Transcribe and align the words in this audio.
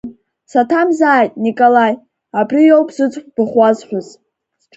Саҭамзааит, 0.51 1.33
Николаи, 1.45 1.93
абри 2.39 2.63
иоуп 2.67 2.89
зыӡбахә 2.95 3.55
уасҳәоз? 3.59 4.07